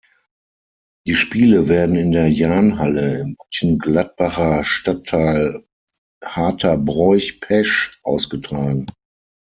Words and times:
Die 1.05 1.13
Spiele 1.13 1.69
werden 1.69 1.95
in 1.95 2.11
der 2.11 2.27
Jahnhalle 2.27 3.19
im 3.19 3.35
Mönchengladbacher 3.39 4.63
Stadtteil 4.63 5.63
Hardterbroich-Pesch 6.23 7.99
ausgetragen. 8.01 8.87